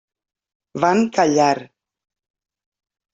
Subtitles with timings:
[0.85, 1.53] Van callar.